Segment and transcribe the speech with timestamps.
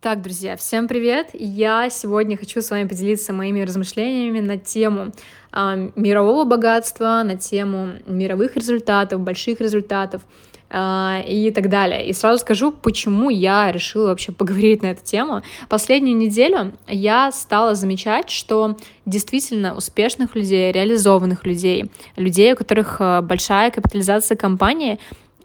[0.00, 1.28] Так, друзья, всем привет!
[1.34, 5.12] Я сегодня хочу с вами поделиться моими размышлениями на тему
[5.52, 10.22] э, мирового богатства, на тему мировых результатов, больших результатов
[10.70, 12.08] э, и так далее.
[12.08, 15.42] И сразу скажу, почему я решила вообще поговорить на эту тему.
[15.68, 23.20] Последнюю неделю я стала замечать, что действительно успешных людей, реализованных людей, людей, у которых э,
[23.20, 24.98] большая капитализация компании,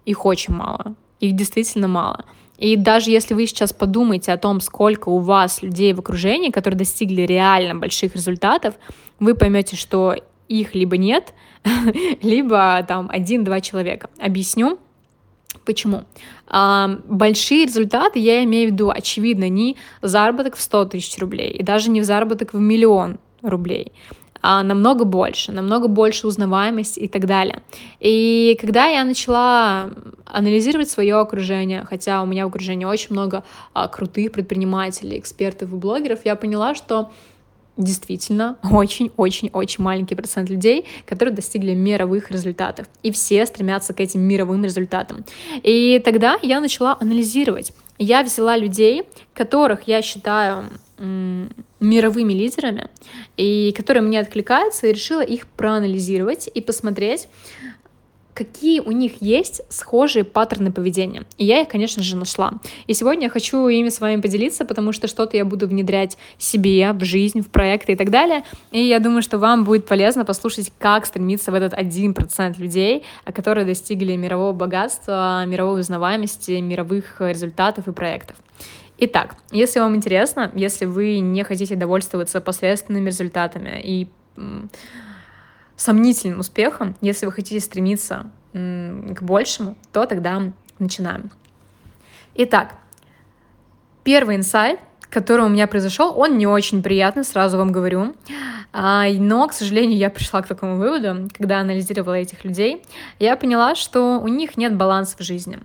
[0.06, 0.96] их очень мало.
[1.20, 2.24] Их действительно мало.
[2.58, 6.78] И даже если вы сейчас подумаете о том, сколько у вас людей в окружении, которые
[6.78, 8.76] достигли реально больших результатов,
[9.20, 10.16] вы поймете, что
[10.48, 11.34] их либо нет,
[12.22, 14.10] либо там один-два человека.
[14.20, 14.80] Объясню.
[15.66, 16.04] Почему?
[16.48, 21.64] А, большие результаты, я имею в виду, очевидно, не заработок в 100 тысяч рублей, и
[21.64, 23.92] даже не в заработок в миллион рублей
[24.48, 27.64] а, намного больше, намного больше узнаваемости и так далее.
[28.00, 29.90] И когда я начала
[30.24, 35.76] анализировать свое окружение, хотя у меня в окружении очень много а, крутых предпринимателей, экспертов и
[35.76, 37.10] блогеров, я поняла, что
[37.76, 42.86] действительно очень-очень-очень маленький процент людей, которые достигли мировых результатов.
[43.02, 45.26] И все стремятся к этим мировым результатам.
[45.64, 47.74] И тогда я начала анализировать.
[47.98, 50.66] Я взяла людей, которых я считаю
[50.98, 52.90] мировыми лидерами,
[53.38, 57.28] и которые мне откликаются, и решила их проанализировать и посмотреть,
[58.34, 61.24] какие у них есть схожие паттерны поведения.
[61.38, 62.56] И я их, конечно же, нашла.
[62.86, 66.92] И сегодня я хочу ими с вами поделиться, потому что что-то я буду внедрять себе,
[66.92, 68.44] в жизнь, в проекты и так далее.
[68.72, 73.66] И я думаю, что вам будет полезно послушать, как стремиться в этот 1% людей, которые
[73.66, 78.36] достигли мирового богатства, мировой узнаваемости, мировых результатов и проектов.
[78.98, 84.10] Итак, если вам интересно, если вы не хотите довольствоваться посредственными результатами и
[85.76, 90.42] сомнительным успехом, если вы хотите стремиться к большему, то тогда
[90.80, 91.32] начинаем.
[92.36, 92.76] Итак,
[94.04, 98.16] первый инсайт, который у меня произошел, он не очень приятный, сразу вам говорю.
[98.72, 102.84] А, но, к сожалению, я пришла к такому выводу, когда анализировала этих людей.
[103.20, 105.60] Я поняла, что у них нет баланса в жизни.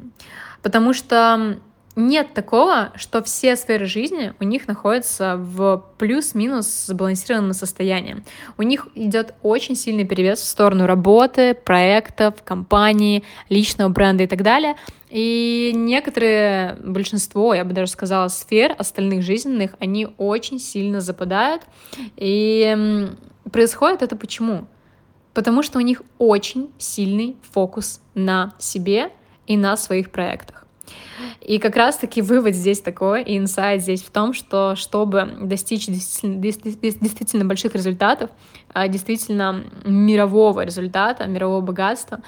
[0.62, 1.58] Потому что
[1.96, 8.24] нет такого, что все сферы жизни у них находятся в плюс-минус сбалансированном состоянии.
[8.56, 14.42] У них идет очень сильный перевес в сторону работы, проектов, компании, личного бренда и так
[14.42, 14.76] далее.
[15.10, 21.62] И некоторые, большинство, я бы даже сказала, сфер остальных жизненных, они очень сильно западают.
[22.16, 23.10] И
[23.50, 24.66] происходит это почему?
[25.34, 29.10] Потому что у них очень сильный фокус на себе
[29.48, 30.59] и на своих проектах.
[31.40, 36.40] И как раз-таки вывод здесь такой, и инсайт здесь в том, что чтобы достичь действительно,
[36.40, 38.30] действительно больших результатов,
[38.72, 42.20] а, действительно мирового результата, мирового богатства,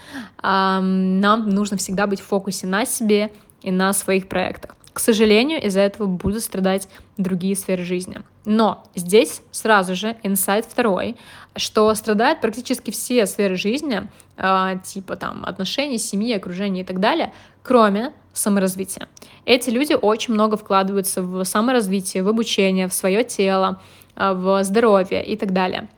[0.43, 3.31] нам нужно всегда быть в фокусе на себе
[3.63, 4.77] и на своих проектах.
[4.93, 8.21] К сожалению, из-за этого будут страдать другие сферы жизни.
[8.45, 11.17] Но здесь сразу же инсайт второй,
[11.57, 17.33] что страдают практически все сферы жизни, э, типа там отношений, семьи, окружения и так далее,
[17.63, 19.09] кроме саморазвития.
[19.47, 23.81] Эти люди очень много вкладываются в саморазвитие, в обучение, в свое тело,
[24.17, 25.89] э, в здоровье и так далее.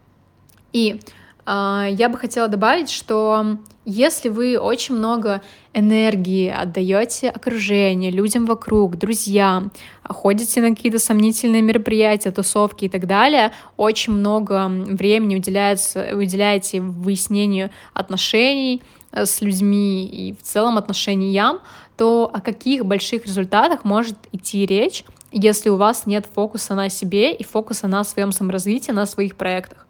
[0.72, 1.00] И
[1.46, 5.42] я бы хотела добавить, что если вы очень много
[5.74, 9.72] энергии отдаете окружению, людям вокруг, друзьям,
[10.02, 17.70] ходите на какие-то сомнительные мероприятия, тусовки и так далее, очень много времени уделяется, уделяете выяснению
[17.92, 21.58] отношений э, с людьми и в целом отношениям,
[21.98, 27.34] то о каких больших результатах может идти речь, если у вас нет фокуса на себе
[27.34, 29.83] и фокуса на своем саморазвитии, на своих проектах?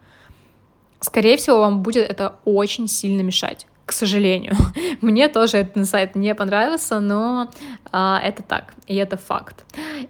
[1.05, 4.55] Скорее всего, вам будет это очень сильно мешать к сожалению.
[5.03, 7.51] Мне тоже этот инсайт не понравился, но
[7.93, 9.67] а, это так, и это факт.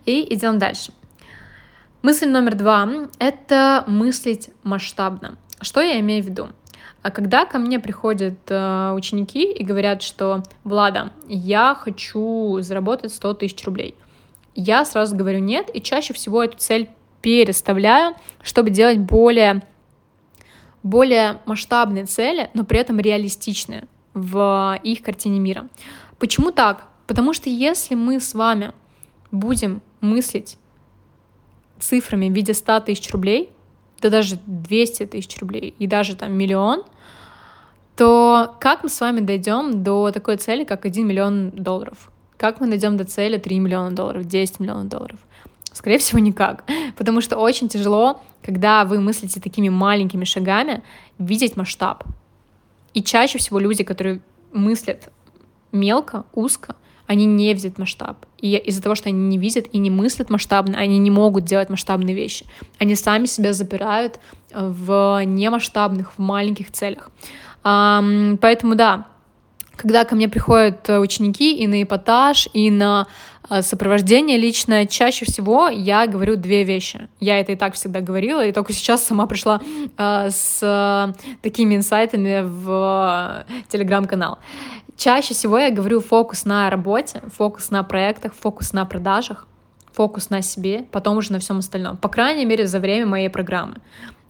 [0.06, 0.92] И идем дальше.
[2.02, 2.88] Мысль номер два—
[3.18, 5.36] это мыслить масштабно.
[5.60, 6.50] Что я имею в виду?
[7.02, 13.34] А когда ко мне приходят э, ученики и говорят, что «Влада, я хочу заработать 100
[13.34, 13.96] тысяч рублей»,
[14.54, 16.88] я сразу говорю «нет», и чаще всего эту цель
[17.20, 19.62] переставляю, чтобы делать более
[20.84, 25.68] более масштабные цели, но при этом реалистичные в их картине мира.
[26.20, 26.86] Почему так?
[27.08, 28.72] Потому что если мы с вами
[29.32, 30.56] будем мыслить
[31.80, 33.50] цифрами в виде 100 тысяч рублей,
[34.00, 36.84] да даже 200 тысяч рублей и даже там миллион,
[37.96, 42.10] то как мы с вами дойдем до такой цели, как 1 миллион долларов?
[42.36, 45.18] Как мы дойдем до цели 3 миллиона долларов, 10 миллионов долларов?
[45.74, 46.64] Скорее всего, никак.
[46.96, 50.82] Потому что очень тяжело, когда вы мыслите такими маленькими шагами,
[51.18, 52.04] видеть масштаб.
[52.94, 54.20] И чаще всего люди, которые
[54.52, 55.12] мыслят
[55.72, 56.76] мелко, узко,
[57.06, 58.24] они не видят масштаб.
[58.38, 61.68] И из-за того, что они не видят и не мыслят масштабно, они не могут делать
[61.68, 62.46] масштабные вещи.
[62.78, 64.20] Они сами себя запирают
[64.52, 67.10] в немасштабных, в маленьких целях.
[67.62, 69.08] Поэтому да,
[69.76, 73.06] когда ко мне приходят ученики и на эпатаж, и на
[73.48, 77.08] а, сопровождение личное, чаще всего я говорю две вещи.
[77.20, 79.60] Я это и так всегда говорила, и только сейчас сама пришла
[79.98, 81.12] э, с э,
[81.42, 84.38] такими инсайтами в э, телеграм-канал.
[84.96, 89.46] Чаще всего я говорю фокус на работе, фокус на проектах, фокус на продажах,
[89.92, 91.96] фокус на себе, потом уже на всем остальном.
[91.98, 93.76] По крайней мере, за время моей программы.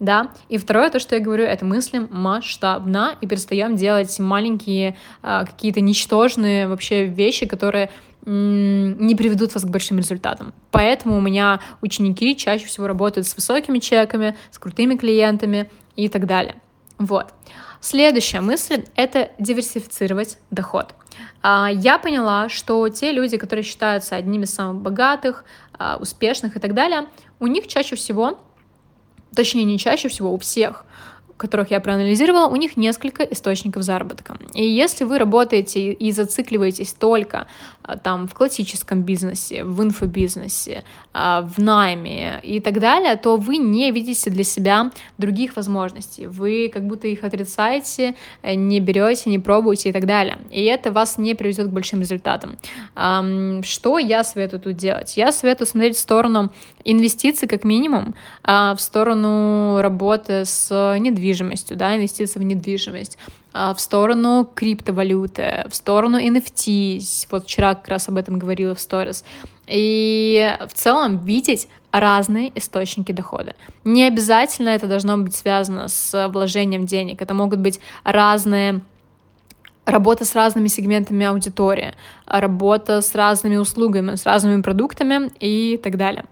[0.04, 0.32] Да.
[0.50, 5.80] И второе, то, что я говорю, это мыслим масштабно и перестаем делать маленькие а, какие-то
[5.80, 7.90] ничтожные вообще вещи, которые
[8.26, 10.54] не приведут вас к большим результатам.
[10.70, 16.26] Поэтому у меня ученики чаще всего работают с высокими чеками, с крутыми клиентами и так
[16.26, 16.56] далее.
[16.98, 17.34] Вот.
[17.80, 20.94] Следующая мысль— это диверсифицировать доход.
[21.42, 25.44] А, я поняла, что те люди, которые считаются одними из самых богатых,
[25.78, 27.06] а, успешных и так далее,
[27.40, 28.38] у них чаще всего,
[29.34, 30.84] точнее не чаще всего, у всех
[31.36, 34.36] которых я проанализировала, у них несколько источников заработка.
[34.54, 37.46] И если вы работаете и зацикливаетесь только
[37.82, 43.58] а, там в классическом бизнесе, в инфобизнесе, а, в найме и так далее, то вы
[43.58, 46.26] не видите для себя других возможностей.
[46.26, 50.38] Вы как будто их отрицаете, э, не берете, не пробуете и так далее.
[50.50, 52.56] И это вас не приведет к большим результатам.
[52.94, 55.16] Что я советую тут делать?
[55.16, 56.52] Я советую смотреть в сторону
[56.84, 61.23] инвестиций как минимум, а, в сторону работы с недвижимостью,
[61.76, 63.18] да, инвестиций в недвижимость,
[63.52, 67.26] а, в сторону криптовалюты, в сторону NFT.
[67.30, 69.24] Вот вчера как раз об этом говорила в сторис.
[69.66, 73.54] И в целом видеть разные источники дохода.
[73.84, 77.22] Не обязательно это должно быть связано с вложением денег.
[77.22, 78.82] Это могут быть разные
[79.84, 81.94] работа с разными сегментами аудитории,
[82.26, 86.24] работа с разными услугами, с разными продуктами и так далее.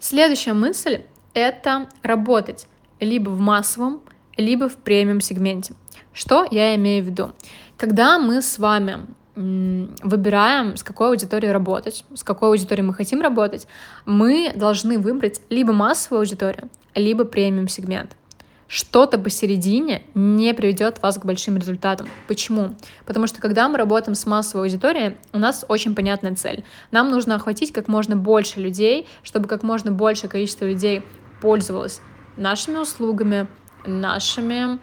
[0.00, 1.02] Следующая мысль—
[1.34, 2.66] это работать
[3.00, 4.00] либо в массовом,
[4.36, 5.74] либо в премиум сегменте.
[6.12, 7.32] Что я имею в виду?
[7.76, 13.66] Когда мы с вами выбираем, с какой аудиторией работать, с какой аудиторией мы хотим работать,
[14.04, 18.16] мы должны выбрать либо массовую аудиторию, либо премиум сегмент
[18.70, 22.08] что-то посередине не приведет вас к большим результатам.
[22.28, 22.76] Почему?
[23.04, 26.64] Потому что когда мы работаем с массовой аудиторией, у нас очень понятная цель.
[26.92, 31.02] Нам нужно охватить как можно больше людей, чтобы как можно большее количество людей
[31.40, 32.00] пользовалось
[32.40, 33.46] нашими услугами,
[33.86, 34.78] нашими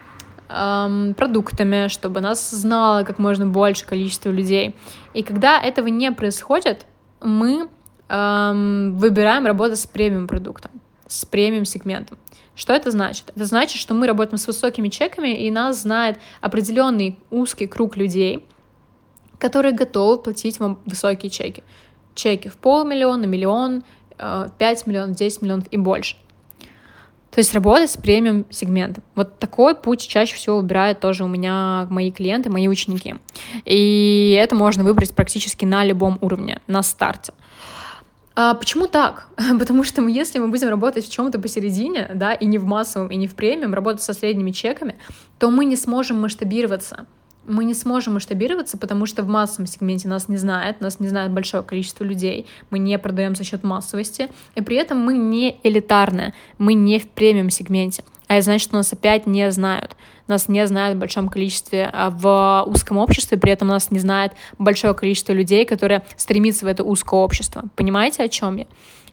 [0.47, 4.75] эм, продуктами, чтобы нас знало как можно больше количество людей.
[5.13, 6.85] И когда этого не происходит,
[7.19, 7.67] мы
[8.09, 10.71] эм, выбираем работать с премиум продуктом,
[11.07, 12.17] с премиум сегментом.
[12.55, 13.31] Что это значит?
[13.35, 18.45] Это значит, что мы работаем с высокими чеками, и нас знает определенный узкий круг людей,
[19.37, 21.63] которые готовы платить вам высокие чеки.
[22.15, 23.83] Чеки в полмиллиона, миллион,
[24.17, 26.17] 5 э, миллионов, 10 миллионов и больше.
[27.37, 29.03] То есть работать с премиум сегментом.
[29.13, 33.13] Вот такой путь чаще всего выбирают тоже у меня мои клиенты, мои ученики.
[33.63, 37.33] И это можно выбрать практически на любом уровне, на старте.
[38.35, 39.27] А почему так?
[39.59, 43.15] Потому что если мы будем работать в чем-то посередине, да, и не в массовом, и
[43.15, 44.95] не в премиум, работать со средними чеками,
[45.37, 47.05] то мы не сможем масштабироваться.
[47.47, 51.31] Мы не сможем масштабироваться, потому что в массовом сегменте нас не знает, нас не знает
[51.31, 56.33] большое количество людей, мы не продаем за счет массовости, и при этом мы не элитарные,
[56.57, 58.03] мы не в премиум сегменте.
[58.27, 59.95] А это значит, что нас опять не знают
[60.27, 64.33] нас не знают в большом количестве а в узком обществе, при этом нас не знает
[64.57, 67.63] большое количество людей, которые стремятся в это узкое общество.
[67.75, 68.67] Понимаете, о чем я?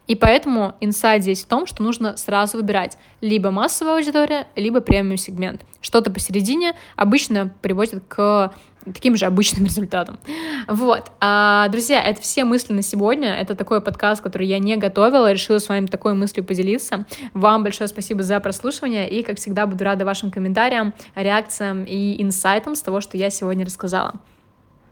[0.07, 5.17] И поэтому инсайт здесь в том, что нужно сразу выбирать либо массовая аудитория, либо премиум
[5.17, 5.61] сегмент.
[5.81, 8.53] Что-то посередине обычно приводит к
[8.93, 10.19] таким же обычным результатом.
[10.67, 11.11] Вот.
[11.19, 13.33] А, друзья, это все мысли на сегодня.
[13.33, 15.31] Это такой подкаст, который я не готовила.
[15.31, 17.05] Решила с вами такой мыслью поделиться.
[17.33, 19.09] Вам большое спасибо за прослушивание.
[19.09, 23.65] И, как всегда, буду рада вашим комментариям, реакциям и инсайтам с того, что я сегодня
[23.65, 24.13] рассказала.